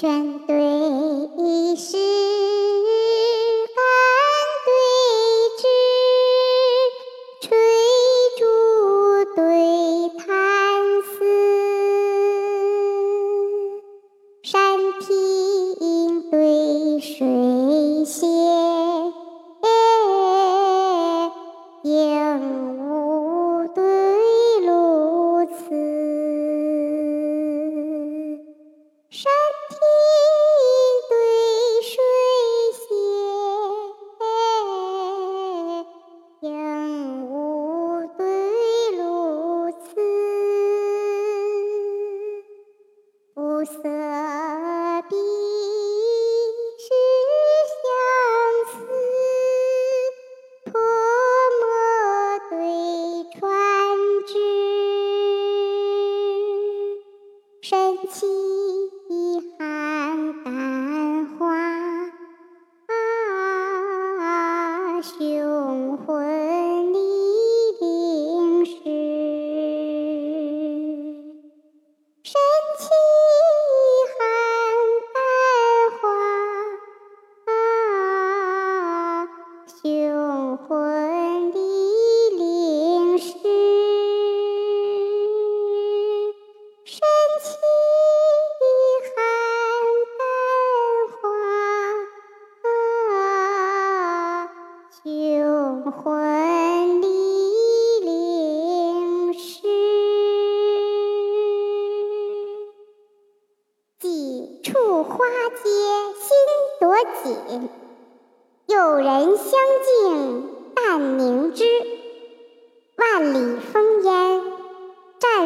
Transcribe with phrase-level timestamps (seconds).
[0.00, 0.54] 泉对
[1.74, 1.96] 石
[3.74, 3.80] 岸
[4.64, 4.70] 对
[5.58, 5.60] 峙
[7.40, 7.48] 翠
[8.38, 8.40] 竹
[9.34, 9.42] 对
[10.16, 10.22] 苔
[11.02, 11.10] 丝
[14.44, 18.22] 山青对水秀
[19.62, 19.66] 哎
[43.58, 45.16] 五色笔
[46.78, 46.86] 是
[47.82, 47.90] 相
[48.70, 48.70] 思，
[50.70, 50.70] 泼
[51.58, 51.62] 墨
[52.50, 52.54] 对
[53.40, 53.42] 传
[54.28, 54.32] 枝，
[57.60, 57.68] 深
[58.12, 58.16] 情。
[59.58, 60.46] 寒淡
[61.36, 61.42] 花，
[65.02, 65.18] 雄
[87.48, 87.58] 情。
[95.04, 97.06] 雄浑离
[98.00, 99.60] 灵时，
[103.98, 105.70] 几处花街
[106.18, 106.36] 心
[106.80, 107.68] 多紧，
[108.66, 109.50] 有人相
[109.84, 111.64] 敬但明知。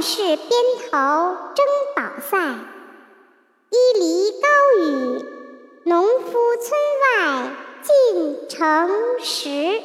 [0.00, 0.38] 是边
[0.90, 2.38] 头争宝赛；
[3.70, 4.46] 一犁高
[4.82, 5.24] 雨，
[5.84, 7.50] 农夫村外。
[7.80, 9.80] 进城时。